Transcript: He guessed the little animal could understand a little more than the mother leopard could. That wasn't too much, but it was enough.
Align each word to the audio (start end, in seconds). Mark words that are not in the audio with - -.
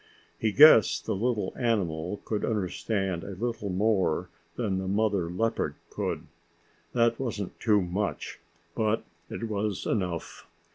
He 0.39 0.51
guessed 0.51 1.05
the 1.05 1.13
little 1.15 1.53
animal 1.55 2.21
could 2.25 2.43
understand 2.43 3.23
a 3.23 3.35
little 3.35 3.69
more 3.69 4.29
than 4.55 4.79
the 4.79 4.87
mother 4.87 5.29
leopard 5.29 5.75
could. 5.91 6.25
That 6.93 7.19
wasn't 7.19 7.59
too 7.59 7.83
much, 7.83 8.39
but 8.73 9.03
it 9.29 9.43
was 9.43 9.85
enough. 9.85 10.47